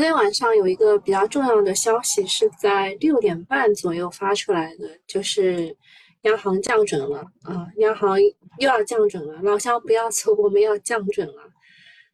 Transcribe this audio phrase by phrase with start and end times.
[0.00, 5.76] 昨天晚上有一个比较重要的消息是在六点半左右发出来的，就是
[6.22, 11.42] 央行降准了啊，央行又要降准了，老乡不要走，我们要降准了，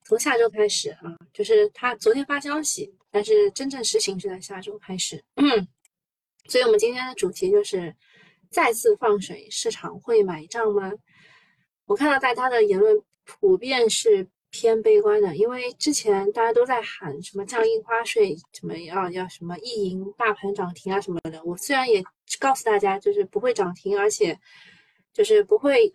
[0.05, 5.23] 从下周开始啊，就是他昨天发消息，但是真正实行是在下周开始。
[5.37, 5.69] 嗯
[6.51, 7.95] 所以我们今天的主题就是
[8.51, 10.91] 再次放水，市场会买账吗？
[11.85, 14.27] 我看到大家的言论普遍是。
[14.51, 21.43] 偏悲观的，因为之前大家都在喊什么降印花税，什么要要什么意淫大盘涨停啊什么的。
[21.45, 22.03] 我虽然也
[22.39, 24.39] 告诉大家，就是不会涨停，而且
[25.13, 25.93] 就是不会，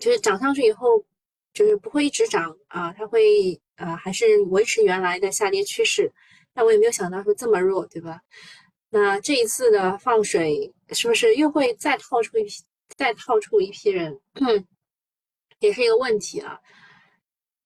[0.00, 1.04] 就是涨上去以后
[1.52, 6.12] 就是不会一直涨啊，它会啊还是维持原来的下跌趋势。
[6.54, 8.20] 但我也没有想到说这么弱，对吧？
[8.90, 12.62] 那这一次的放水是不是又会再套出一批，
[12.96, 14.20] 再套出一批人？
[15.60, 16.58] 也是一个问题啊。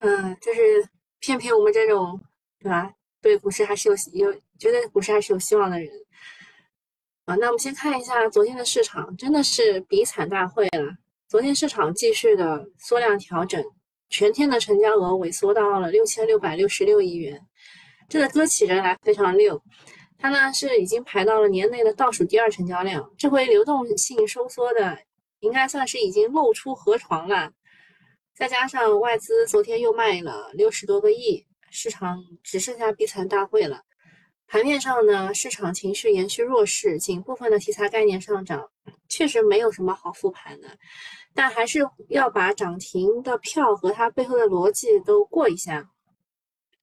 [0.06, 0.88] 嗯，就是
[1.18, 2.20] 骗骗我们这种，
[2.60, 2.92] 对吧？
[3.20, 5.90] 对股市还是有有觉得股市还是有希望的人
[7.24, 7.34] 啊。
[7.34, 10.94] 那我们先看一下昨天的市场，真的是比惨大会了。
[11.26, 13.60] 昨天市场继续的缩量调整，
[14.08, 17.44] 全天的成交额萎缩到了六千六百六十六亿元，
[18.08, 19.60] 这个歌起人来非常溜。
[20.18, 24.96] 它呢是已经排到了年内的倒数第二成交量，这回流动性收缩的
[25.40, 27.50] 应该算是已经露出河床了。
[28.36, 33.80] 再加上外资昨天又卖了六十多个亿，市场只剩下避残大会了。
[34.46, 38.70] 盘面上呢，市场情绪延续弱势，仅部分的题材概念上涨，
[39.08, 40.68] 确实没有什么好复盘的。
[41.34, 45.88] 但还是要把涨停的票和它背后的逻辑都过一下，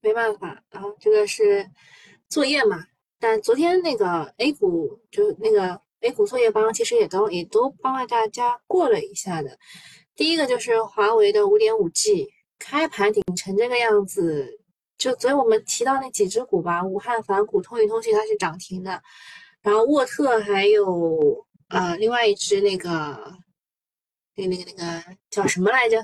[0.01, 1.69] 没办法啊，这个是
[2.29, 2.83] 作业嘛。
[3.19, 9.59] 但昨天那个 A 股就那个 A 股作业帮，其实也都也都帮了大家过了一下的。
[10.15, 14.47] 第一个就是华为的五点五 G 开盘顶成这个样子，
[14.97, 19.01] 就昨天我们提到那几只股吧，武汉凡股、通宇通信它是涨停的，
[19.61, 23.35] 然后沃特还有呃另外一只那个
[24.35, 25.97] 那那个那个叫什么来着，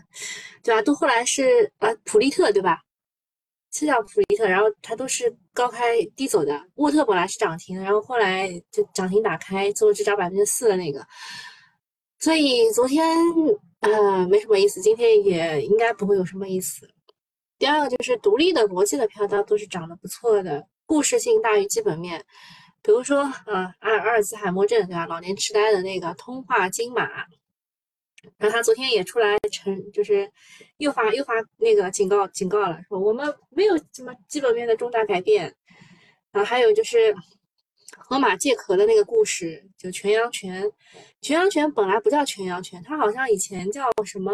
[0.63, 0.81] 对吧？
[0.81, 2.81] 都后来是呃普利特对吧？
[3.71, 6.59] 是叫普利特，然后它都是高开低走的。
[6.75, 11.05] 沃特本来是涨停的，然后后来就涨停打开，最后只涨百分之四的那个，
[12.17, 13.15] 所以昨天。
[13.81, 16.89] 呃，没什么意思，今天也应该不会有什么意思。
[17.57, 22.25] 第二个就是独立的逻辑的票，它都是涨得不错的，故事性大于基本面。
[22.81, 25.05] 比如说，啊，阿阿尔兹海默症对吧？
[25.07, 27.07] 老年痴呆的那个通化金马，
[28.37, 30.29] 然后他昨天也出来承，就是
[30.77, 35.55] 又发又发那个警告警告了，说我们没有什么基本面的重大改变。
[36.31, 37.15] 啊，还有就是。
[37.97, 40.71] 河马借壳的那个故事，就全阳泉。
[41.21, 44.31] 全阳泉本来不叫全阳泉，它好像以前叫什么，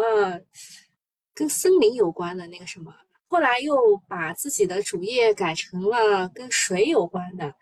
[1.34, 2.94] 跟森林有关的那个什么，
[3.28, 7.54] 后来又把自己的主业改成了跟水有关的。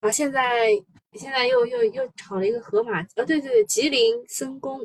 [0.00, 0.70] 啊，现在
[1.14, 4.80] 现在又又又炒了一个河马，呃，对对对，吉林森工。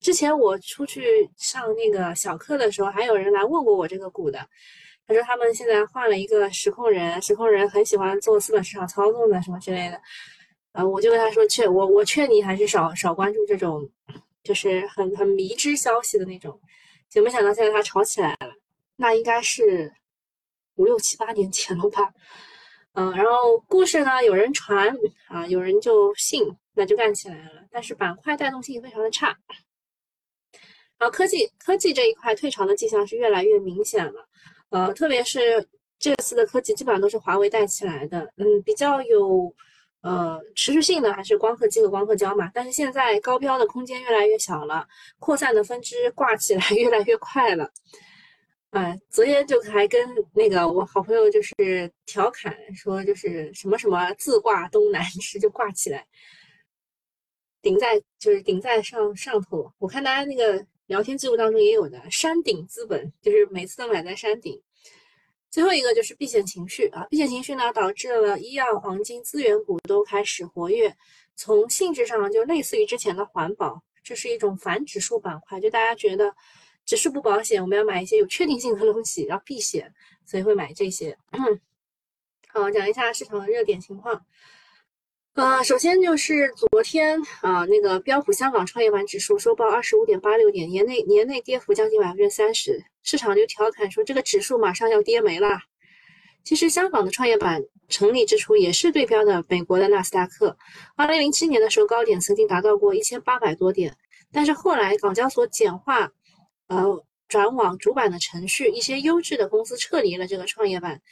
[0.00, 4.48] 之前我出去上那个小课的时候，还有人来问过我这个股的。
[5.06, 10.00] 他说他们现在换了一个实控人，实控人很喜欢做资本市场操纵的什么之类的，
[10.72, 13.86] 呃，我就跟他说劝我我劝你还是少少关注这种，
[14.42, 16.58] 就是很很迷之消息的那种，
[17.10, 18.54] 就没想到现在他炒起来了，
[18.96, 19.92] 那应该是
[20.76, 22.12] 五六七八年前了吧，
[22.94, 24.96] 嗯，然后故事呢有人传
[25.28, 26.42] 啊，有人就信，
[26.74, 29.36] 那就干起来了，但是板块带动性非常的差，
[30.98, 34.28] 然后科技科技这一块退潮的迹象是越来越明显了。
[34.74, 35.64] 呃，特别是
[36.00, 39.54] 这次的科技基本上都是华为带起来的，嗯，比较有
[40.00, 42.50] 呃持续性的还是光刻机和光刻胶嘛。
[42.52, 44.84] 但是现在高标的空间越来越小了，
[45.20, 47.70] 扩散的分支挂起来 越来越快了。
[48.70, 50.00] 哎，昨天就还跟
[50.34, 56.04] 那个我好朋友就是调侃说，就是什么什么自挂东南枝就挂起来，
[57.62, 59.72] 顶在就是顶在上上头。
[59.78, 60.66] 我看大家那个。
[60.86, 64.60] 聊天记录当中也有的山顶资本，就是每次都买在山顶。
[65.50, 70.94] 最后一个就是避险情绪啊，避险情绪呢导致了医药、黄金、资源股都开始活跃。
[71.36, 76.34] 从性质上就类似于之前的环保，这是一种反指数板块，就大家觉得
[76.84, 79.92] 指数不保险，我们要买一些有确定性的东西，要避险，
[80.26, 81.16] 所以会买这些。
[81.32, 81.60] 嗯
[82.52, 84.24] 好，讲一下市场的热点情况。
[85.34, 95.58] 呃，首先就是昨天啊，那个标普香港创业板指数收报二十五点八六点，年内年内跌幅将近百分之三十，市场就调侃说这个指数马上要跌没了。
[96.44, 100.56] 其实香港的创业板成立之初也是对标的美国的纳斯达克，
[100.94, 103.96] 二零零七年的时候高点曾经达到过一千八百多点，
[104.30, 106.12] 但是后来港交所简化，
[106.68, 111.02] 呃，转往主板的程序，一些优质的公司撤离了这个创业板。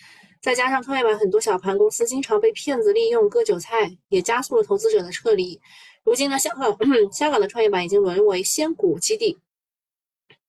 [0.42, 5.60] 再加上创业板很多小盘公司经常被骗子利用割韭菜，也加速了投资者的撤离。
[6.02, 6.76] 如今呢，香港
[7.12, 9.38] 香港的创业板已经沦为仙股基地。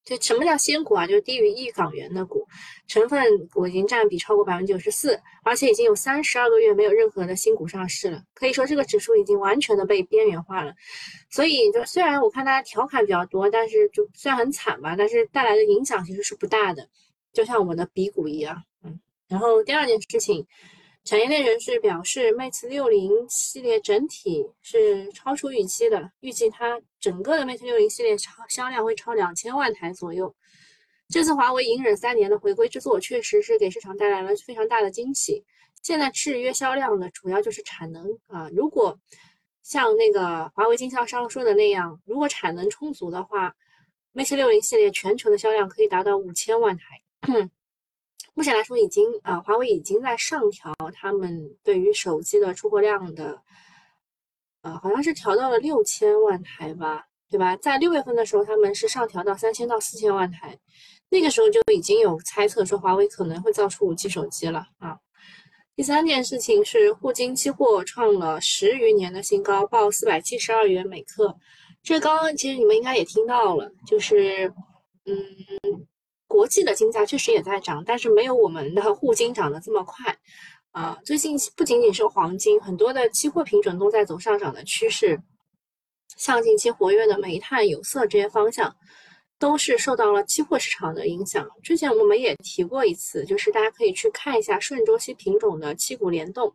[0.03, 1.07] 就什么叫仙股啊？
[1.07, 2.45] 就是低于一港元的股，
[2.87, 8.21] 成分股已经占比超过百分之九十四，而且已经有三十二个月没有任何的新股上市了。
[8.33, 10.73] 可以说这个指数已经完全的被边缘化了。
[11.29, 16.89] 所以就虽然我看大家调侃比较多，但是就虽然很惨吧，但是带来的影响其实是不大的。
[17.31, 18.61] 就像我们的鼻股一样，
[19.33, 20.45] 然后第二件事情。
[21.05, 30.33] 产业链人士表示，Mate 六零系列整体是超出预期的，预计它整个的 Mate 六零系列超销量会超两千万台左右。
[31.09, 35.43] 这次华为隐忍三年的回归之作，确实是给市场带来了非常大的惊喜。
[35.81, 38.97] 现在制约销量的主要就是产能啊，如果
[39.61, 43.53] 像那个华为经销商说的那样，如果产能充足的话
[44.13, 46.83] ，Mate 六零系列全球的销量可以达到五千万台。
[48.35, 53.39] 目前来说，已经啊，华为已经在上调他们对于手机的出货量的，
[54.63, 57.55] 呃，好像是调到了六千万台吧，对吧？
[57.57, 60.57] 在六月份的时候，他们是上调到三千到四千万台，
[61.09, 64.97] 那个时候就已经有猜测说华为可能会造出五 G 手机了啊。
[65.75, 71.37] 第三件事情是，沪金期货创了十余年的新高，报四百七十二元每克。
[71.83, 74.51] 这刚刚其实你们应该也听到了，就是
[75.05, 75.85] 嗯。
[76.33, 80.17] 国际的金价确实也在涨，但是没有我们的沪金涨得这么快
[80.71, 80.97] 啊！
[81.05, 85.21] 最近不仅仅是黄金，很多的期货品种都在走上涨的趋势，
[86.17, 88.75] 像近期活跃的煤炭、有色这些方向，
[89.37, 91.47] 都是受到了期货市场的影响。
[91.61, 96.49] 之前我们也提过一次，就是大家可以去看一下顺周期品种的期股联动，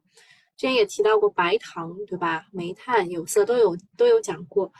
[0.57, 2.47] 之前也提到过白糖，对吧？
[2.51, 4.73] 煤炭、有色都有都有讲过。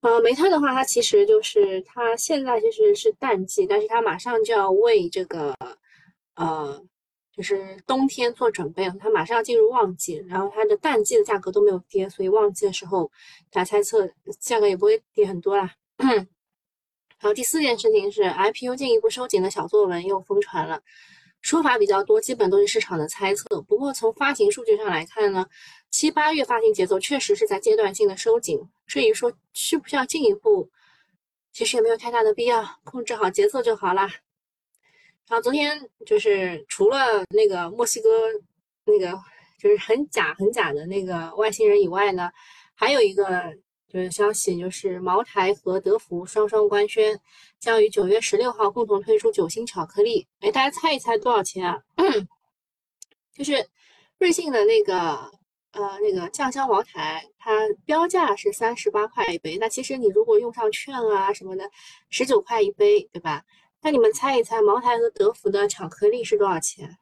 [0.00, 5.54] 呃，煤炭的话，它其实就是它现在其实是淡季，但是它马上就要为这个
[6.36, 6.82] 呃，
[7.36, 8.94] 就是冬天做准备了。
[8.98, 13.10] 它马上要进入旺季，然后它的淡季的价格都没有跌，所以旺季的时候，
[13.50, 14.08] 大家猜测
[14.38, 15.74] 价格也不会跌很多啦。
[17.20, 20.80] 好，第四件事情是 IPO 进一步收紧的小作文又疯传了。
[21.42, 23.60] 说法比较多，基本都是市场的猜测。
[23.62, 25.46] 不过从发行数据上来看呢，
[25.90, 28.58] 七八月发行节奏确实是在阶段性的收紧。
[28.90, 30.68] 至于说需不需要进一步，
[31.52, 34.02] 其实也没有太大的必要，控制好节奏就好啦。
[35.28, 38.08] 然后昨天就是除了那个墨西哥
[38.84, 39.16] 那个
[39.60, 42.30] 就是很假很假的那个外星人以外呢，
[42.74, 43.56] 还有一个。
[43.92, 47.20] 就是消息，就是茅台和德芙双双官宣，
[47.58, 50.24] 将于九月十六号共同推出酒心巧克力。
[50.38, 51.82] 哎，大家猜一猜多少钱啊？
[53.34, 53.68] 就是
[54.18, 55.32] 瑞幸的那个
[55.72, 57.52] 呃那个酱香茅台，它
[57.84, 61.70] 标价是三十八块一杯，那其实你如果用上券啊什么的，
[62.08, 63.44] 十九块一杯，对吧？
[63.82, 66.98] 那你们猜一猜，茅台和德芙的巧克力是多少钱？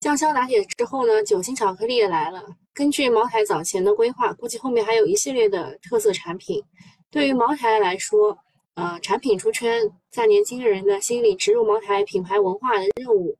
[0.00, 2.44] 酱香拿铁之后呢，酒心巧克力也来了。
[2.72, 6.62] 根据茅台早前的规划，估计后面还有一系列的特色产品。
[7.10, 8.38] 对于茅台来说，
[8.74, 13.36] 呃，产品出圈，在年轻人的心里植入茅台品牌文化的任务，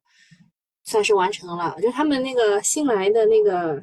[0.89, 1.77] 算是完成了。
[1.83, 3.79] 就他们那个新来的那个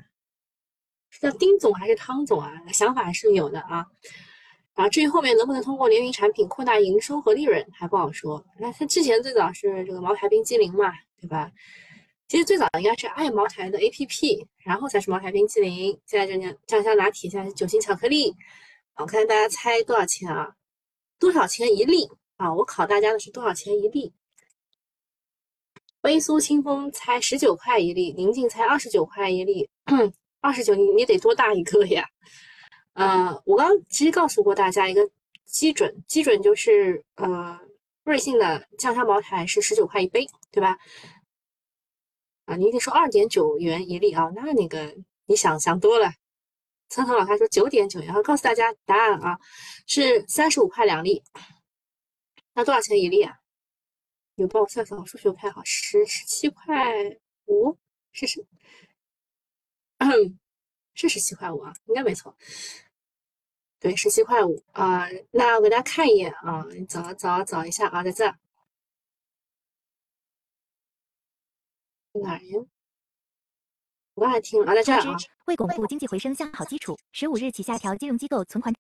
[1.22, 3.86] 叫丁总还是汤总啊，想法是有的啊。
[4.74, 8.44] 然后至于后面能不能通过联名产品扩大营收和利润，还不好说。
[8.60, 10.92] 那他之前最早是这个茅台冰激凌嘛，
[11.22, 11.52] 对吧？
[12.28, 15.98] 其实最早应该是爱茅台的 APP，然后才是茅台冰激凌。
[16.08, 18.36] 现在这叫酱香拿铁，现在是酒心巧克力。
[18.98, 20.56] 我看大家猜多少钱啊？
[21.20, 22.52] 多少钱一粒啊？
[22.54, 24.12] 我考大家的是多少钱一粒？
[26.06, 29.68] 微苏清风才十九块一粒，宁静才二十九块一粒。
[30.40, 32.08] 二十九，你你得多大一个呀？
[32.94, 35.10] 呃，我刚其实告诉过大家一个
[35.46, 37.60] 基准，基准就是呃，
[38.04, 40.78] 瑞幸的酱香茅台是十九块一杯，对吧？
[42.46, 44.96] 啊，你得说二点九元一粒啊，那那个
[45.26, 46.14] 你想想多了。
[46.88, 49.40] 村头老太说九点九元，然后告诉大家答案啊，
[49.88, 51.24] 是三十五块两粒。
[52.54, 53.34] 那多少钱一粒啊？
[54.36, 56.76] 你帮我算算，我数学不太好，十十七块
[57.46, 57.78] 五，
[58.12, 58.46] 是十，
[60.94, 62.36] 是十七块五啊，应该没错。
[63.80, 65.08] 对，十七块五啊。
[65.32, 68.26] 那我给大家看一眼啊，你找找找一下啊，在这。
[72.14, 72.60] 哪呀？
[74.16, 75.18] 我刚才听啊，在这儿啊。
[75.46, 78.74] 为巩固经济回升向好基础，十五日起下调金融机构存款。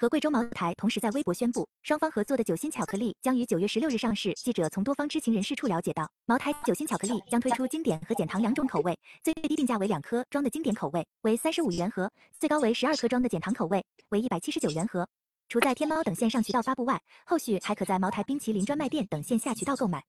[0.00, 4.32] 和贵州茅台同时在微博宣布，双方合作的酒心巧克力将于九月十六日上市。
[4.34, 15.04] 记者从多方知情人士处了解到，茅台酒心巧克力将推出经典和减糖两种口味，最低定价为两颗装的经典口味为三十五元盒，最高为十二颗装的减糖口味为一百七十九元盒。
[15.48, 20.04] 除在天猫等线上渠道发布外，后续还可在茅台冰淇淋专卖店等线下渠道购买。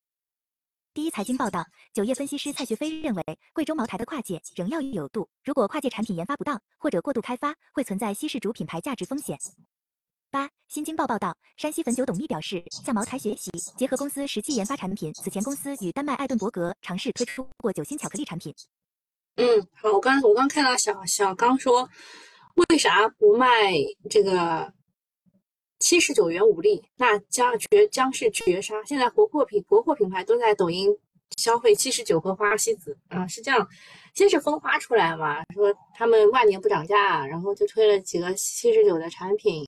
[0.93, 9.39] 第一财经报道，酒业分析师蔡学飞认为，贵州茅台的跨界仍要有度，如果跨界产品研发不当或者过度开发，会存在稀释主品牌价值风险。
[10.31, 15.11] 八，新京报报道，山西汾酒董秘表示，向茅台学习，结合公司实际研发产品。
[15.13, 18.53] 此前公司与丹麦艾顿伯格尝试推出过酒心巧克力产品。
[19.37, 21.89] 嗯，好，我刚我刚看到小小刚说，
[22.69, 23.73] 为啥不卖
[24.09, 24.71] 这个？
[25.79, 28.83] 七十九元五粒，那将绝将是绝杀。
[28.83, 30.89] 现在国货品国货品牌都在抖音
[31.37, 33.65] 消费七十九和花西子啊，是这样。
[34.13, 39.65] 先是风花出来嘛，说他们万年不涨价，然后就推了几个七十九的产品，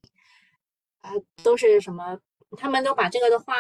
[1.02, 1.12] 啊，
[1.44, 2.20] 都是什么？
[2.58, 3.54] 他们都把这个的话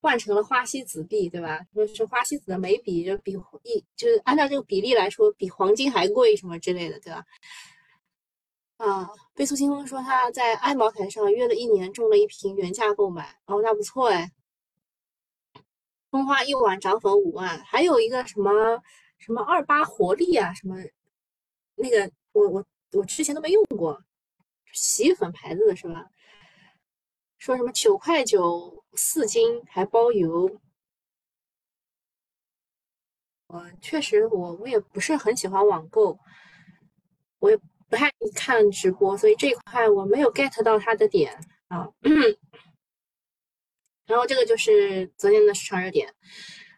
[0.00, 1.60] 换成了花西子币，对吧？
[1.72, 3.32] 说是花西子的眉笔就比
[3.62, 7.24] 一，就是按照这个比例来说，比黄金还贵什么之类的，对吧？
[8.76, 14.30] 啊，贝苏清风说他在爱茅台上约了一年，中了一瓶原价购买，哦，那不错哎。
[16.10, 18.50] 风花一碗涨粉五万，还有一个什么
[19.18, 20.76] 什么二八活力啊，什么
[21.76, 24.00] 那个我我我之前都没用过，
[24.72, 26.04] 洗衣粉牌子的是吧？
[27.44, 30.58] 说什么九块九四斤还包邮，
[33.48, 36.18] 我确实我我也不是很喜欢网购，
[37.40, 37.60] 我也。
[37.86, 41.32] 不太看直播，所以这块我没有 get 到它的点
[41.68, 41.86] 啊。
[44.06, 46.12] 然后这个就是昨天的市场热点。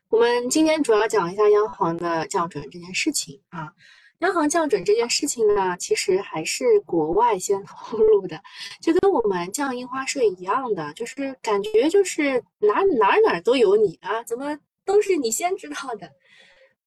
[0.08, 3.72] 我们今天主要讲一下央行的降准这件事情啊。
[4.20, 8.40] 央行降准这件事情呢，其实还是国外先透露的，
[8.80, 16.10] 就跟我们降印花税一样的，就是感觉就是哪哪哪都有你啊，怎么都是你先知道的？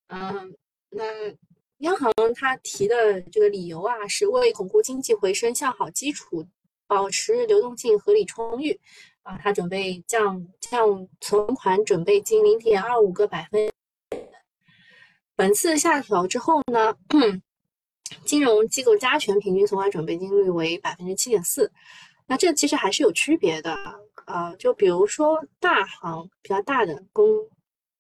[0.07, 0.55] 嗯，
[0.89, 1.03] 那。
[1.79, 6.45] 央行它提的这个理由啊，是为巩固经济回升向好基础，
[6.88, 8.77] 保持流动性合理充裕
[9.24, 13.68] 啊，它准备降降存款准备金零点二五个百分。
[15.39, 16.93] 本次下调之后呢，
[18.25, 21.72] 金融机构加权平均存款准备金率为百分之七点四。
[22.27, 23.74] 那这其实还是有区别的
[24.25, 27.25] 啊，就比如说大行比较大的工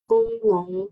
[0.05, 0.89] 工农。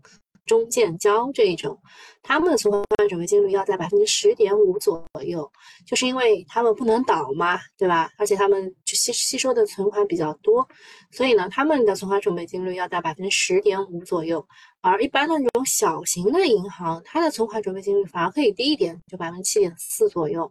[0.48, 1.78] 中建交这一种，
[2.24, 5.48] 他们的存款准备金率要在百分之十点五左右，
[5.86, 8.10] 就是因为他们不能倒嘛，对吧？
[8.18, 10.66] 而且他们就吸吸收的存款比较多，
[11.12, 14.44] 所以呢，他们的存款准备金率要在百分之十点五左右。
[14.80, 20.50] 而一般的这种小型的银行，它的存款准备金率反而可以低一点，就百分之七点四左右。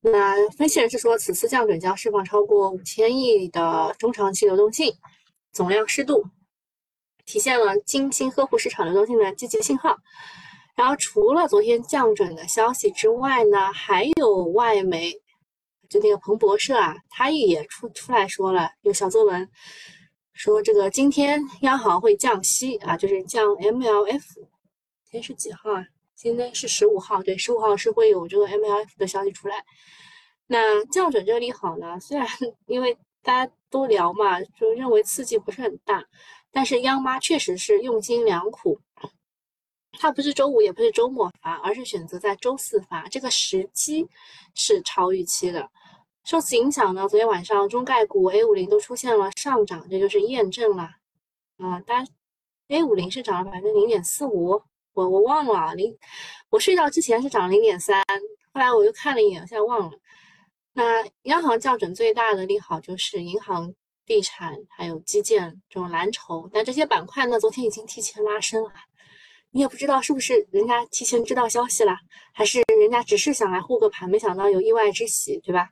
[0.00, 4.92] 那分析人士说，此次降准将释放超过五千亿的中长期流动性，
[5.52, 6.24] 总量适度。
[7.24, 9.96] 体现了精心呵护市场流动性的积极信号。
[10.74, 15.12] 然后，除了昨天降准的消息之外呢，还有外媒，
[15.88, 19.48] 就那个彭博社啊，他也出出来说了，有小作文
[20.32, 24.22] 说这个今天央行会降息啊，就是降 MLF。
[25.04, 25.84] 今天是几号啊？
[26.16, 29.56] 今天是十五号，对，十五号是会有这个 MLF 的消息出来。
[30.46, 32.26] 那降准这个利好呢，虽然
[32.66, 36.02] 因为大家都聊嘛，就认为刺激不是很大。
[36.52, 38.78] 但是央妈确实是用心良苦，
[39.98, 44.06] 它不是周五也不是周末发，而是选择在周四发，这个时机
[44.54, 45.70] 是超预期的。
[46.24, 50.90] 受此影响呢，昨天晚上中概股 A 五零都出现了上涨，这就是验证了
[51.56, 51.80] 啊。
[51.80, 52.06] 单
[52.68, 55.98] A 五零是涨了百分之零点四五，我我忘了零，
[56.50, 58.04] 我睡觉之前是涨零点三，
[58.52, 59.98] 后来我又看了一眼，现在忘了。
[60.74, 63.74] 那央行降准最大的利好就是银行。
[64.06, 68.70] 地产还有基建这种蓝筹，但这些板块呢，昨天已经提前拉升了。
[69.50, 71.94] 你也不知道是不是人家提前知道消息了，
[72.32, 75.68] 还是人家只是想来护个盘，没想到有意外之喜，对吧？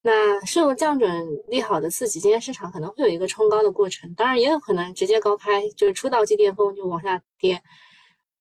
[0.00, 7.62] 那受降准利好的刺激，今天市场可能会有一个冲高的过程，当然也有可能直接高开，就是出道即巅峰就往下跌。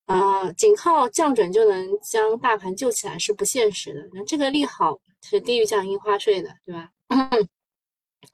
[0.06, 4.10] 啊，仅靠降准就能将大盘救起来是不现实的。
[4.14, 6.90] 那这个利好是低于降印花税的，对吧？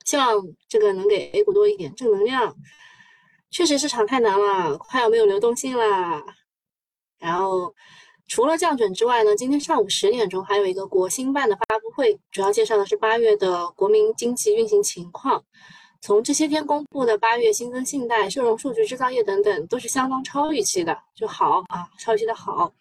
[0.06, 2.56] 希望这个能给 A 股多一点正能量。
[3.50, 6.22] 确实市场太难了，快要没有流动性了。
[7.18, 7.74] 然后
[8.28, 15.44] 除了降准之外呢，今天上午十点钟还有一个国新办的发布会，主要介绍的是八月的国民经济运行情况。
[16.02, 22.72] 从这些天公布的八月新增信贷、社融数据、制造业等等，都是相当超预期的，就好啊，超预期的好。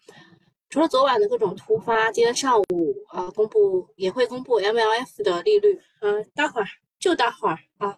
[0.69, 6.67] 除了昨晚的各种突发，今天上午啊公布也会公布 MLF 的利率，嗯，待会儿。
[6.99, 7.97] 就待会儿啊，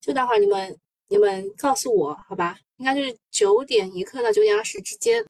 [0.00, 2.58] 就待会儿，你们你们告诉我好吧？
[2.76, 5.24] 应该就是九点一刻到九点二十之间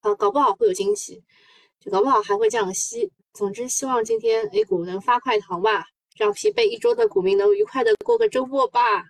[0.00, 1.22] 啊，搞不好会有惊喜，
[1.80, 3.10] 就搞不好还会降息。
[3.32, 9.04] 总之，希望今天 A 股能发快糖吧，让疲惫一周的股民能愉快的过个周末吧。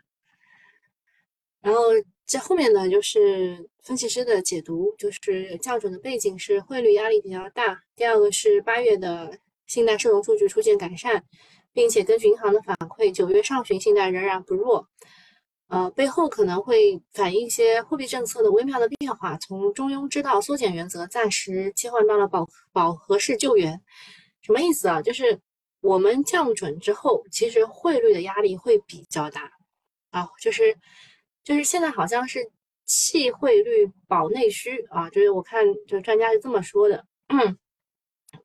[1.61, 1.81] 然后
[2.27, 7.83] 这后面呢，就是分析师的解读，就是降准的背景是汇率压力比较大。
[7.95, 11.25] 第二个是八月的信贷社融数据出现改善，
[11.75, 14.89] 并且根据银行的反馈，九月上旬信贷仍然不弱。
[15.69, 23.81] 呃，背后可能会反映一些货币政策的微妙的变化，从中庸之道缩减原则暂时切换到了饱饱和式救援。
[24.43, 25.03] 什么意思啊？
[25.03, 25.41] 就是
[25.81, 29.51] 我们降准之后，其实汇率的压力会比较大
[30.11, 30.77] 啊，就是
[31.43, 32.39] 就是现在好像是
[32.85, 37.05] 弃汇率保内需啊，就是我看就是专家是这么说的。
[37.29, 37.59] 嗯，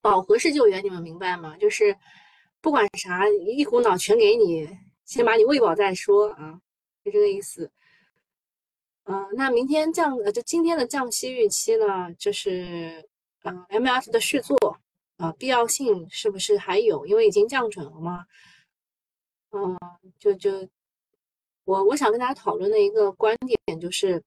[0.02, 1.56] 饱和式救援你们明白吗？
[1.58, 1.96] 就是
[2.62, 4.68] 不管啥，一股脑全给你，
[5.06, 6.60] 先把你喂饱再说啊。
[7.04, 7.72] 就这个意思，
[9.06, 13.08] 嗯，那明天降呃，就今天的降息预期呢，就是
[13.44, 14.56] 嗯，M F 的续作
[15.16, 17.06] 啊，必要性是不是还有？
[17.06, 18.26] 因为已经降准了嘛，
[19.52, 19.80] 嗯，
[20.20, 20.68] 就就
[21.64, 24.22] 我我想跟大家讨论的一个观点就是，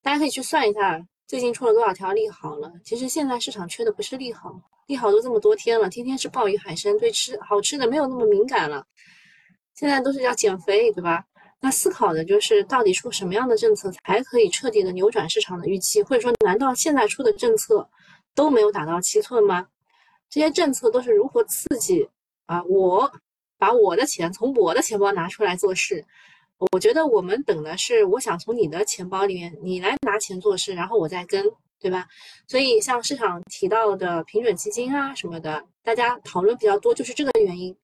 [0.00, 2.72] 大家可以去算一下最近出了多少条利好了。
[2.82, 8.84] 其实现在市场缺的不是利好，利好都这么多天了，天天是鲍鱼海参，对吃好吃的没有那么敏感了，
[9.74, 11.24] 现在都是要减肥，对吧？
[11.60, 17.88] 那思考的就是到底出什么样的政策才可以彻底的扭转市场的预期，或者说，难道现在出的政策
[18.34, 19.66] 都没有打到七寸吗？
[20.28, 22.06] 这些政策都是如何刺激
[22.44, 22.62] 啊？
[22.64, 23.10] 我
[23.56, 26.04] 把我的钱从我的钱包拿出来做事，
[26.72, 31.50] 我觉得我们等的是，我想从你的钱包里面你来拿钱做事，然后我再跟，
[31.84, 32.08] 对吧？
[32.48, 37.76] 所以像市场提到的平准基金啊什么的，大家讨论比较多，就是这个原因。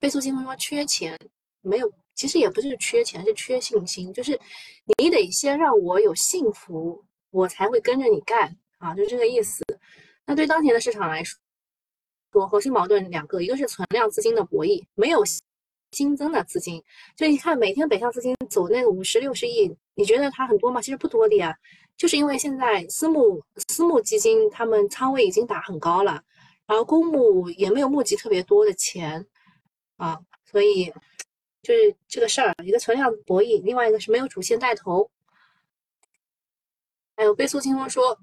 [0.00, 1.18] 倍速新闻说缺钱
[1.60, 1.92] 没有。
[2.14, 4.10] 其实也不是缺钱，是缺信心。
[4.10, 4.40] 就是
[4.96, 9.62] 你得先让我有幸福，我才会跟着你干啊，就这个意思。
[10.24, 11.38] 那对当前的市场来说，
[12.32, 15.22] 说核心矛盾两个，一个是存量资金的博弈，没有
[15.92, 16.82] 新增的资金。
[17.18, 20.80] 就你看每天北向资金走那个五十六十亿，你觉得它很多吗？
[20.80, 21.54] 其实不多的呀。
[21.96, 26.22] 就是因为现在私募私募基金他们仓位已经打很高了，
[26.66, 29.26] 然后公募也没有募集特别多的钱
[29.96, 30.92] 啊，所以。
[31.62, 35.10] 就是这个事儿，一个存量博弈，另外一个是没有主线带头。
[37.16, 38.16] 还有倍速清风说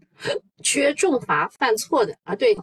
[0.63, 2.55] 缺重罚犯错的啊，对，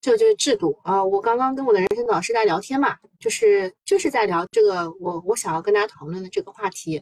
[0.00, 1.04] 这就是制度啊。
[1.04, 7.00] 我刚刚跟我的人生导师在聊天嘛，就是就是在聊这个我我想要跟大家讨论的这个话题，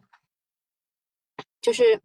[1.62, 1.98] 就是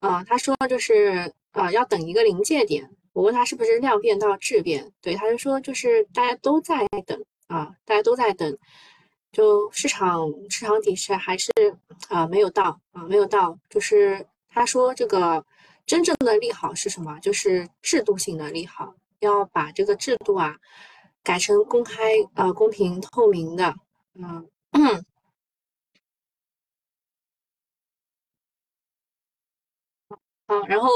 [0.00, 8.58] 啊，他说就是啊要等一个临界点，我问他是不是量变到质变，对，他就说就是大家都在等啊，大家都在等。
[9.32, 11.52] 就市场市场底是还是
[12.08, 15.44] 啊没有到啊没有到，就是他说这个
[15.86, 17.16] 真正的利好是什么？
[17.20, 20.56] 就是制度性的利好，要把这个制度啊
[21.22, 23.72] 改成公开啊公平透明的，
[24.14, 24.48] 嗯
[30.50, 30.88] 好，然后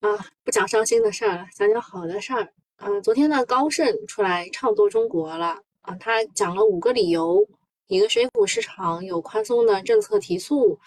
[0.00, 0.08] 啊
[0.42, 2.50] 不讲伤心的事儿了，讲讲好的事儿。
[2.78, 5.60] 嗯，昨天呢高盛出来唱多中国了。
[5.82, 7.46] 啊，他讲了五个理由，
[7.88, 10.80] 一个是 A 股市场有宽松的政策提速，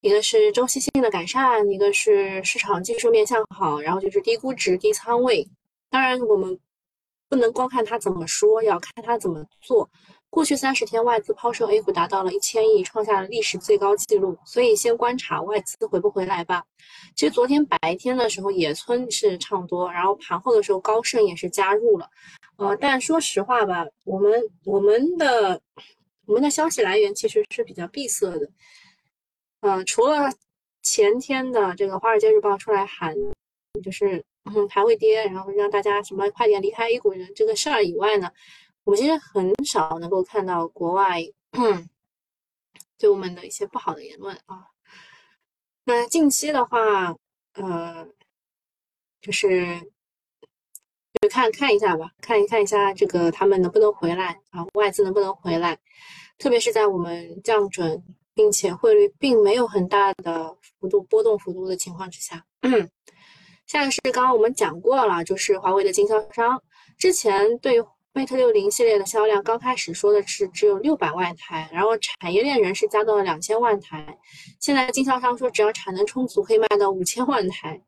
[0.00, 5.48] 一个是周期性的改善，一个是市场技术面向好，然后就是低估值、低仓位。
[5.88, 6.58] 当然，我们
[7.28, 9.88] 不能光看他怎么说，要看他怎么做。
[10.30, 14.38] 过去三十天外资抛售 A 股达到了一千亿，创下了历史最高纪录。
[14.44, 16.64] 所以先观察外资回不回来吧。
[17.16, 22.08] 其实昨天白天的时候，野村是唱多，然后盘后的时候高盛也是加入了。
[22.56, 25.60] 呃，但说实话吧，我们我们的
[26.26, 28.48] 我们的消息来源其实是比较闭塞的。
[29.62, 30.32] 呃，除了
[30.82, 33.16] 前天的这个《华尔街日报》出来喊，
[33.82, 38.30] 就是嗯还会跌，然后让大家什么快点离开 A 股人这个事儿以外呢，
[38.90, 41.22] 我其实很少能够看到国外
[42.98, 44.66] 对我们的一些不好的言论啊。
[45.84, 47.14] 那近期的话，
[47.54, 48.08] 呃，
[49.20, 49.80] 就是。
[51.20, 54.64] 就看看一下吧，看一看一下这个他们能不能回来啊？
[54.72, 55.78] 外资能不能回来？
[56.38, 62.46] 特别是在我们降准，并且汇率并没有很大的幅度波动幅度的情况之下。
[63.66, 66.62] 下个是刚刚我们讲过了，就是华为的经销商
[66.96, 74.18] 之前对 Mate 六零系列的销量刚开始说的是只有六百万台，然后产业链人士加到了两千万台，
[74.58, 77.80] 现在经销商说只要产能充足，可以卖到五千万台。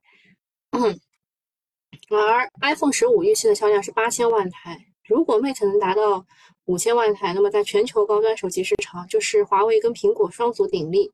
[2.08, 6.24] 而 iPhone 十五预期的销量是八千万台，如果 Mate 能达到
[6.66, 11.11] 五千万台，那么在全球高端手机市场就是华为跟苹果双足鼎立，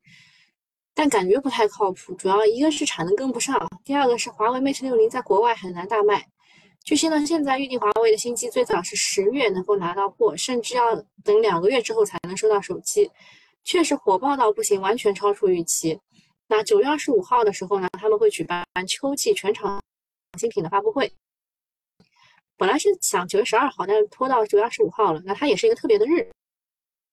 [0.93, 2.13] 但感觉不太靠谱。
[2.13, 6.27] 主要一个是产能跟不上，第二个是华为 Mate 六零在国外很难大卖。
[6.89, 13.11] 据悉呢，现在预定华为的新机最早是十月能够拿到货，甚至要等两个月之后才能收到手机。
[13.63, 15.99] 确实火爆到不行，完全超出预期。
[16.47, 19.79] 那九月二十五号的时候呢，他们会举办秋季全场
[20.39, 21.13] 新品的发布会。
[22.57, 25.21] 本来是想九月十二号，但是拖到九月二十五号了。
[25.23, 26.27] 那它也是一个特别的日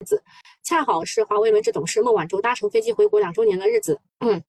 [0.06, 0.24] 子，
[0.62, 4.00] 恰好是华为轮值董事孟晚舟搭乘飞机回国两周年的日子。
[4.20, 4.42] 嗯。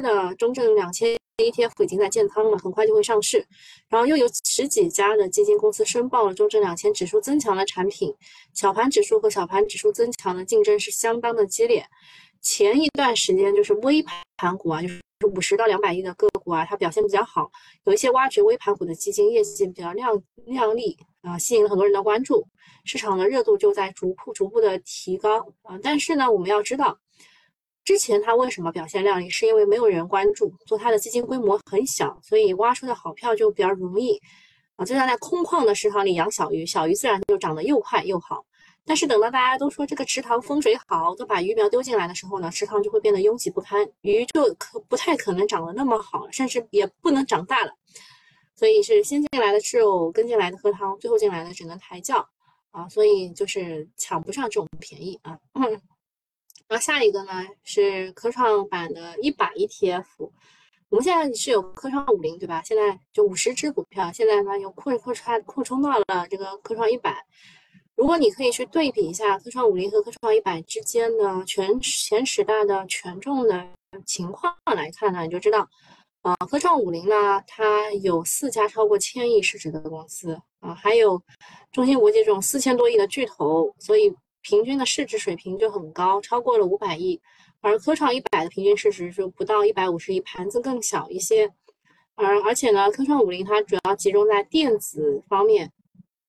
[0.00, 3.46] 的中证两千 ETF 已经在建仓了，很快就会上市。
[3.88, 8.14] 然后又有十几家的基金公司申报了中证两千指数增强的产品，
[8.54, 11.86] 小盘指数和小盘指数增强的竞争是相当的激烈。
[12.42, 14.04] 前一段时间就是微
[14.36, 15.00] 盘股啊，就是
[15.34, 17.50] 五十到两百亿的个股啊，它表现比较好，
[17.84, 22.46] 有一些挖掘微盘股的基金业绩比较亮亮丽啊，吸引了很多人的关注，
[22.84, 25.78] 市场的热度就在逐步逐步的提高啊。
[25.82, 26.98] 但是呢，我们要知道。
[27.90, 29.28] 之前它为什么表现靓丽？
[29.28, 34.16] 是因为没有人关注，做它的基金规模很小，所以挖出的好票就比较容易
[34.76, 34.84] 啊。
[34.84, 38.44] 就像在空旷的池塘里养小鱼，小鱼自然就长得又快又好。
[38.84, 47.72] 但是等到大家都说这个池塘风水好，都把鱼苗丢进来的时候呢，池塘就会变得拥挤不堪，鱼就可不太可能长得那么好，甚至也不能长大了。
[48.54, 52.24] 所以是先进来的吃肉，跟进来的喝汤，最后进来的只能抬轿
[52.70, 52.88] 啊。
[52.88, 55.36] 所以就是抢不上这种便宜啊。
[56.70, 57.32] 然后下一个呢
[57.64, 60.04] 是科创板的一百 ETF，
[60.88, 62.62] 我们现在是有科创五零对吧？
[62.64, 67.26] 现在就五十只股票，现在呢又扩扩出扩充到了这个科创一百。
[67.96, 73.66] 如果你可以去对比一下科创五零和科创一百之间的全前十大的权重的
[74.06, 75.68] 情况来看呢，你就知道，
[76.22, 81.20] 啊，科创五零呢它有四家超过千亿市值的公司啊，还有
[81.72, 84.14] 中芯国际这种四千多亿的巨头，所以。
[84.42, 87.20] 平均的市值水平就很高，超过了五百亿，
[87.60, 91.52] 而科创一百的平均市值就不到一百五十亿，盘子更小一些。
[92.14, 95.70] 而而且呢，科创五零它主要集中在电子方面，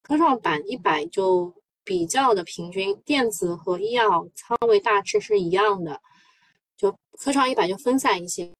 [0.01, 6.01] 科创板一百就比较的平均，电子和医药仓位大致是一样的，
[6.75, 8.53] 就科创一百就分散一些。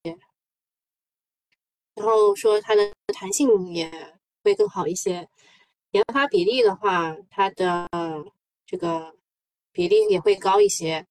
[1.94, 3.90] 然后说它的弹性也
[4.42, 5.28] 会更好一些，
[5.90, 7.86] 研发比例的话，它的
[8.66, 9.14] 这个。
[9.72, 11.06] 比例也会高一些，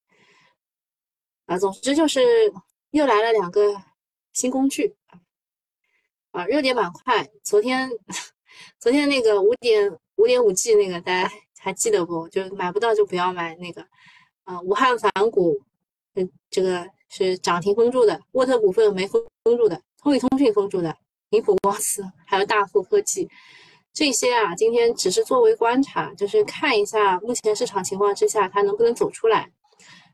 [1.45, 2.21] 啊，总之就是
[2.91, 3.75] 又来了两个
[4.33, 4.95] 新工具
[6.31, 7.27] 啊，热点板块。
[7.43, 7.89] 昨天，
[8.79, 12.29] 昨天那个五点五点五 G 那个，大家还记得不？
[12.29, 13.85] 就买不到就不要买那个
[14.43, 14.61] 啊。
[14.61, 15.59] 武汉反股，
[16.13, 20.95] 嗯，这个是涨停封住的，沃特股份没封封住的，通宇通讯封住的，
[21.29, 23.27] 宁普公司还有大富科技。
[23.93, 29.51] 这些啊，今天只是作为观察，就是看一下目前市场情况之下它能不能走出来。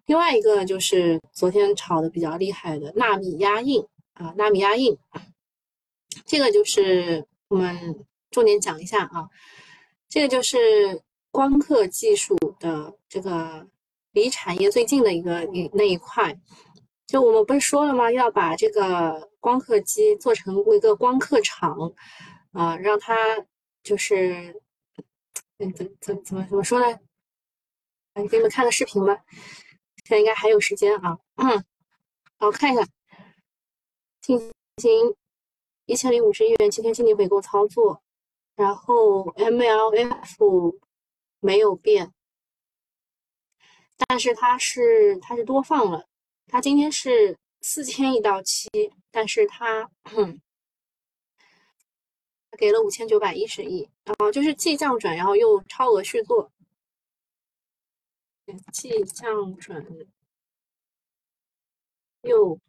[0.08, 4.98] 另外一个就是昨天炒的比较厉害的纳米压印啊，纳米压印，
[6.26, 9.30] 这个就是我们重点讲一下啊，
[10.10, 13.68] 这个就是光刻技术的这个
[14.12, 16.36] 离产业最近的一个一那一块。
[17.06, 18.12] 就我们不是说了吗？
[18.12, 21.94] 要把这个光刻机做成一个光刻厂
[22.54, 23.16] 啊，让它。
[23.88, 24.54] 就是，
[25.60, 27.00] 嗯，怎怎怎么怎么说呢？
[28.16, 29.16] 哎，给你们看个视频吧。
[30.04, 31.18] 现在应该还有时间啊。
[31.36, 31.64] 嗯，
[32.38, 32.86] 好，看一下，
[34.20, 34.38] 进
[34.82, 35.16] 行
[35.86, 38.04] 一千零五十亿元七天净利回购操作，
[38.58, 40.78] 然后 MLF
[41.40, 42.12] 没有变，
[44.06, 46.06] 但是它是它是多放了，
[46.48, 48.70] 它今天是四千亿到期，
[49.12, 49.90] 但是它。
[52.58, 56.52] 给了五千九百一十亿，然后就是既降准，然后又超额续作，
[58.72, 60.08] 既降准
[62.22, 62.60] 又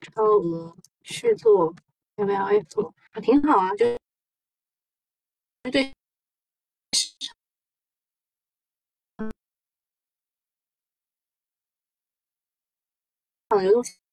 [0.00, 1.74] 超额续作
[2.16, 3.98] ，MLF 啊，挺好啊，就是
[5.72, 5.92] 对
[6.92, 7.10] 市
[13.48, 14.03] 场流动性。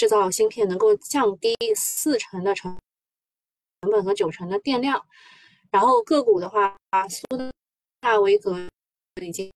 [0.00, 2.74] 制造芯片能够降低四成的成
[3.82, 5.04] 成本和九成的电量，
[5.70, 6.74] 然后个股的话，
[7.10, 7.26] 苏
[8.00, 8.56] 大维格
[9.20, 9.52] 已经。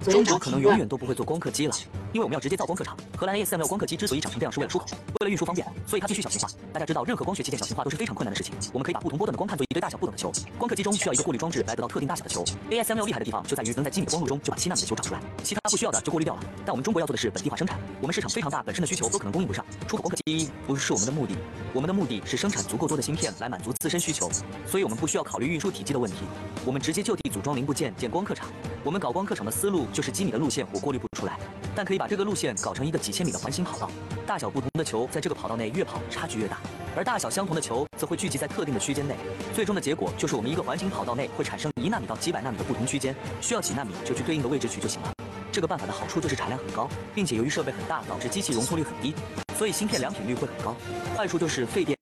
[0.00, 1.74] 中国可能永远都不会做光刻机了，
[2.12, 2.96] 因为我们要直接造光刻厂。
[3.16, 4.86] 荷兰 ASML 光刻机之所以长成这样，是为了出口，
[5.20, 6.48] 为了运输方便，所以它必须小型化。
[6.72, 8.52] 大家知道，任何光学器件小型化都是非常困难的事情。
[8.72, 12.44] 我们可以把不同波段的光看作一堆大小不等的球，光刻机中需要一个过滤装置来得到特定大小的球。
[12.68, 16.42] ASML 厉害的地方就在于能在精密的光路中就把七纳米的球长出来，其他不需要的就过滤掉了。
[16.66, 19.64] 但我们中国要做的是本地化生产，我们市场非常大，本身的需求都可能供应不上。
[19.86, 21.36] 出口光刻机不是我们的目的，
[21.72, 24.28] 我们的目的是生产足够多的芯片来满足自身需求，
[24.66, 26.18] 所以我们不需要考虑运输体积的问题，
[26.66, 28.48] 我们直接就地组装零部件建光刻厂。
[28.82, 31.38] 我们搞光刻厂的思路就是几米的路线我过滤不出来，
[31.74, 33.90] 但可以把这个路线搞成一个几千米的环形跑道，
[34.26, 36.58] 大小不同的球在这个跑道内越跑差距越大，
[36.96, 39.14] 而大小相同的球则会聚集在特定的区间内，
[39.54, 45.12] 最终的结果就是我们一个环形跑道内会产生一纳米到几百纳米的不同区间，需要几纳米就去对应的位置取就行了。
[45.52, 49.14] 这个办法的好处就是产量很高，并且由于设备很大，导致机器容错率很低，
[49.56, 50.74] 所以芯片良品率会很高。
[51.16, 51.96] 坏处就是费电。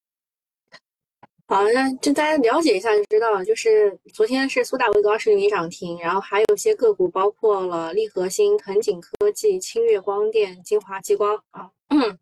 [1.52, 3.44] 好，那就大家了解一下就知道了。
[3.44, 11.70] 就是昨天是苏大维格二十厘米涨停，然后还有一些个股，包括了利和兴、恒景科技、清月光电、金华激光啊。
[11.90, 12.18] 嗯，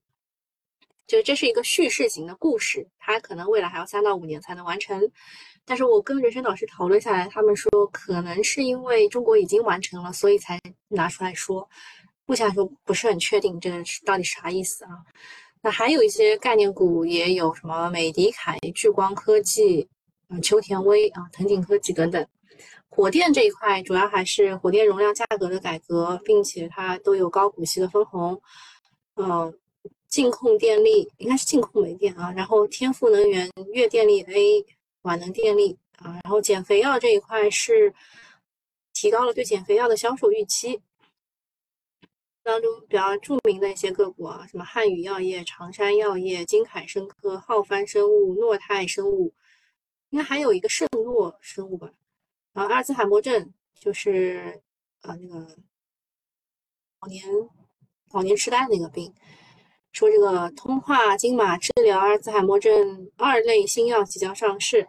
[1.07, 5.01] 就这是一个叙事型的故事，它可能未来还要三到五年才能完成。
[5.65, 11.71] 但是我跟人生导师讨论下来，他们说可能是因为中国已经完成了，所以才拿出来说。
[12.27, 14.91] 目前来说不是很确定这个是到底啥意思啊？
[15.63, 19.89] 那还有一些概念股也有什么美的凯、聚光科技、
[20.29, 22.27] 嗯秋田威啊、腾景科技等等。
[22.89, 28.41] 火电这一块主要还是火电容量价格的改革，并且它都有高股息的分红。
[29.17, 29.53] 嗯，
[30.09, 34.65] 净控电力应该是净控煤电啊，然后天赋能源、粤电力 A。
[35.03, 37.91] 皖能电力啊，然后减肥药这一块是
[38.93, 40.79] 提高了对减肥药的销售预期。
[42.51, 49.33] 当中比较著名的一些个股啊，什么汉语药业、长山药业、金凯生科、浩帆生物、诺泰生物，
[50.09, 51.89] 应该还有一个圣诺生物吧。
[52.53, 54.61] 然后阿尔兹海默症就是
[55.03, 55.57] 啊那个
[57.01, 57.25] 老年
[58.13, 59.15] 老年痴呆那个病。
[59.93, 64.89] 说这个通化金马治疗阿尔兹海默症二类新药即将上市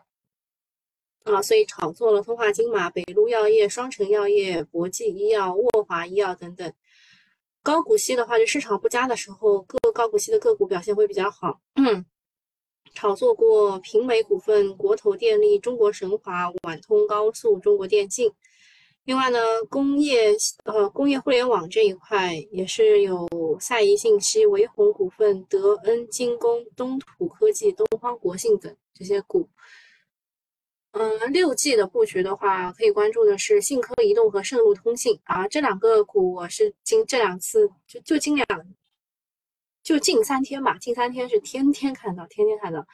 [1.25, 6.73] 啊，所以炒作了通化金马、北路药业、双城药业、博济医药、沃华医药等等。
[7.63, 11.59] 高股息的话，就市场不佳的时候，各高股息的个股表现会比较好。
[12.93, 18.31] 炒作过平煤股份、国投电力、中国神华、皖通高速、中国电信。
[19.05, 23.27] 另外呢，工业呃工业互联网这一块也是有
[23.59, 29.47] 赛仪信息、维宏股份、德恩精工、东土科技、东方国信等这些股。
[30.91, 35.17] 嗯，六 G 的布局的话，可以关注的是信科移动和盛路通信。
[35.23, 38.45] 啊，这两个股我是近这两次就就近两
[39.81, 42.85] 就近三天吧，近三天是天天看到，天天看到。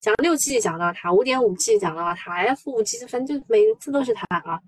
[0.00, 4.60] 讲六 G 讲到它，五点五 G 讲到它，F 五 G 反正就每次都是它啊。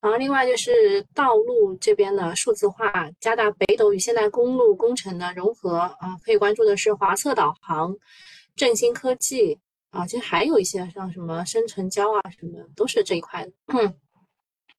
[0.00, 5.78] 然后，另外就是道路这边的数字化，加大北斗与现代公路工程的融合。
[5.78, 7.96] 啊，可以关注的是华策导航、
[8.54, 9.58] 振兴科技
[9.90, 13.52] 啊，其实还有一些像什么深成交啊什么，都是这一块的。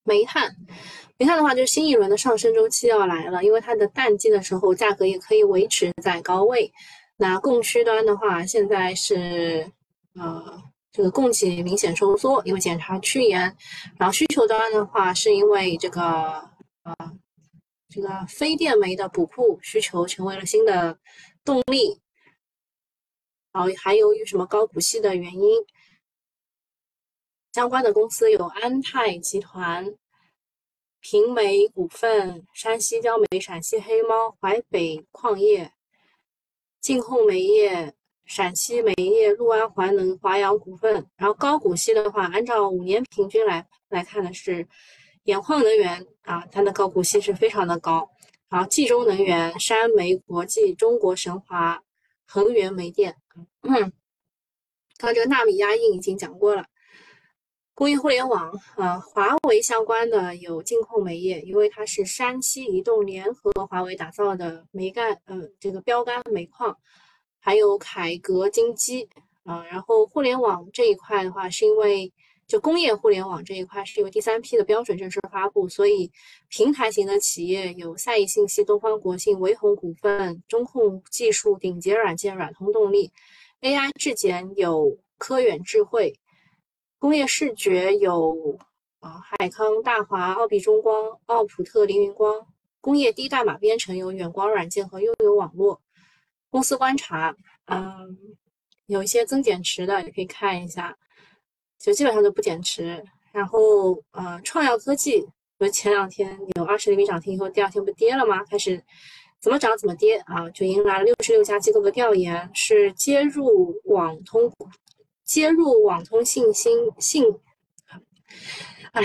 [0.03, 0.55] 煤炭，
[1.17, 6.71] 煤炭的话，就是新一轮的上升周期要来了，因为它的淡季的时候价格也可以维持在高位。
[7.17, 9.71] 那供需端的话，现在是
[10.15, 10.63] 呃。
[10.91, 13.55] 这个供给明显收缩，因为检查趋严，
[13.99, 16.01] 然后需求端的话，是因为这个
[16.83, 16.95] 呃，
[17.89, 20.97] 这个非电煤的补库需求成为了新的
[21.45, 22.01] 动力，
[23.51, 25.65] 然后还由于什么高股息的原因，
[27.53, 29.95] 相关的公司有安泰集团、
[30.99, 35.71] 平煤股份、山西焦煤、陕西黑猫、淮北矿业、
[36.79, 37.93] 晋控煤业。
[38.25, 44.67] 陕西煤业、陆安环能、华阳股份，然后高股息的话，按照五年平均来来看的是，
[45.25, 48.07] 兖矿能源啊，它的高股息是非常的高。
[48.47, 51.83] 然后冀中能源、山煤国际、中国神华、
[52.27, 53.17] 恒源煤电。
[53.61, 53.91] 嗯，
[54.97, 56.65] 刚这个纳米压印已经讲过了。
[57.73, 66.77] 工业互联网啊，华为相关的有净控煤业，因为它是山西移动联合华为打造的煤干，呃，这个标杆煤矿。
[67.41, 69.07] 还有凯格金基
[69.43, 72.11] 啊，然后互联网这一块的话，是因为
[72.47, 76.11] 就工业互联网这一块是因为第三批的标准正式发布，所以
[76.49, 83.09] 平台型的企业有赛义信息、东方国信、维宏股份、中控技术、顶级软件、软通动力
[83.61, 86.13] ；AI 质检有科远智慧；
[86.97, 88.57] 工业视觉有
[88.99, 92.45] 啊海康、大华、奥比中光、奥普特、凌云光；
[92.81, 95.81] 工业低代码编程有远光软件和悠游网络。
[96.49, 98.17] 公司观察，嗯，
[98.87, 100.97] 有一些增减持的，你可以看一下，
[101.77, 103.03] 就基本上都不减持。
[103.31, 105.23] 然后，呃，创耀科技，
[105.59, 108.43] 不是前两天有二十厘米涨停以后，第二天不跌了吗？
[108.49, 108.83] 开始
[109.41, 114.51] 怎么涨怎么跌啊，就迎来了六十六家机构的调研，是接入网通，
[115.23, 117.23] 接入网通信息信，
[118.91, 119.01] 哎，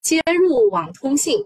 [0.00, 1.44] 接入网通信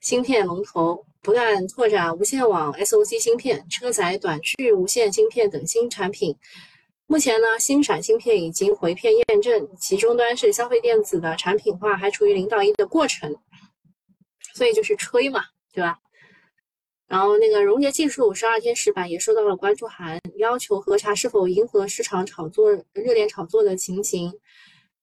[0.00, 1.04] 芯片龙头。
[1.24, 6.36] 不断拓展无线网、SOC 芯片、车载短距无线芯片等新产品。
[7.06, 13.36] 目前呢，星闪芯片已经回片验证，其终端是消费电子的产品化，还处于零到一的过程。
[14.54, 16.00] 所以就是吹嘛，对吧？
[17.12, 24.32] 然后那个融捷技术十二天石板也收到了关注函，要求核查是否迎合市场炒作热点炒作的情形，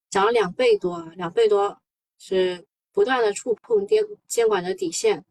[0.10, 1.78] 涨了两倍多，两倍多
[2.18, 5.24] 是不断的触碰监监管的底线，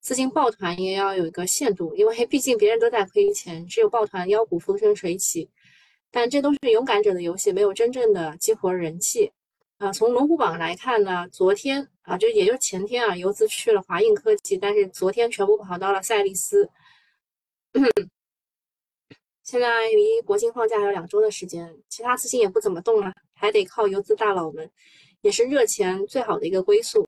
[0.00, 5.48] 资金抱团也要有一个限度，因为毕竟别人都在亏钱，只有抱团妖股风生水起，
[6.10, 9.32] 但这都是勇敢者的游戏，没有真正的激活人气。
[9.78, 16.68] 啊，从龙虎榜来看呢，昨天啊，就也就前天啊，游资去了华映科技，但是昨天全部跑到了赛力斯。
[19.44, 24.68] 现在离国庆放假还有两周的时间，其他资金也不怎么动了，还得靠游资大佬们，
[25.20, 27.06] 也是热钱最好的一个归宿。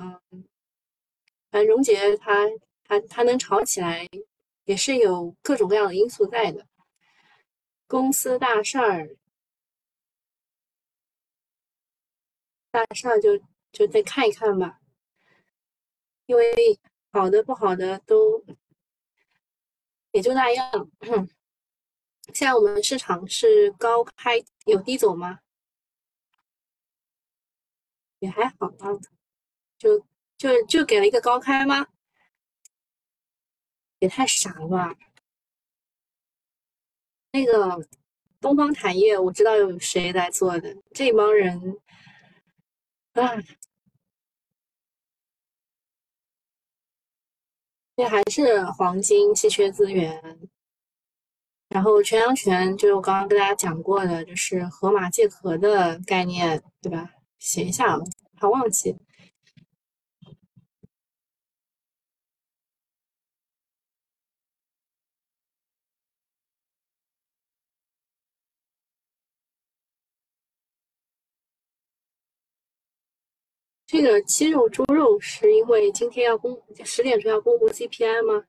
[0.00, 0.18] 嗯，
[1.50, 2.48] 反正荣杰他
[2.82, 4.08] 他他能炒起来，
[4.64, 6.66] 也是有各种各样的因素在的。
[7.86, 9.16] 公司大事儿。
[12.72, 13.38] 大事儿就
[13.70, 14.80] 就再看一看吧，
[16.24, 16.80] 因为
[17.12, 18.42] 好的不好的都
[20.12, 20.90] 也就那样。
[22.32, 25.40] 现在我们市场是高开有低走吗？
[28.20, 28.88] 也还好啊，
[29.76, 29.98] 就
[30.38, 31.86] 就就给了一个高开吗？
[33.98, 34.96] 也太傻了吧！
[37.32, 37.86] 那个
[38.40, 41.78] 东方产业我知道有谁在做的，这帮人。
[43.12, 43.36] 啊，
[47.96, 50.20] 这还是黄金稀缺资源，
[51.68, 57.10] 然后全羊泉就我刚刚跟大家讲过的，就是河马借壳的概念，对吧？
[57.38, 57.98] 写一下，
[58.36, 58.96] 怕忘记。
[73.92, 78.46] 这个鸡肉、猪肉是因为今天要公十点钟要公布 CPI 吗？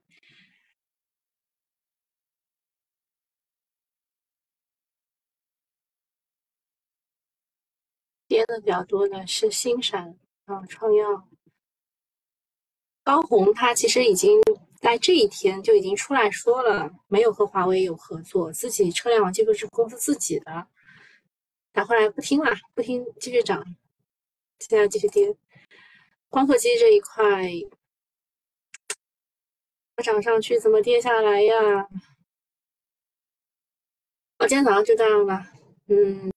[8.26, 11.28] 跌的比较多的是新闪啊、创药、
[13.02, 14.40] 高红，它其实已经
[14.80, 20.66] 在这一天就已经出来说了，没有和华为有合作，自己车联网技术是公司自己的，
[21.70, 23.62] 但后来不听了，不听，继续涨。
[24.68, 25.36] 现在继续跌，
[26.30, 27.50] 光刻机这一块
[30.02, 31.54] 涨上去怎么跌下来呀？
[34.38, 35.52] 我今天早上就这样吧，
[35.88, 36.30] 嗯，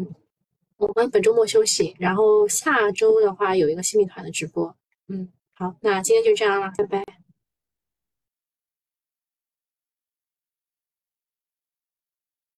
[0.75, 4.75] 我们本周末休息，然后下周的话有一个新米团的直播，
[5.07, 7.16] 嗯，好，那今天就这样了，拜拜。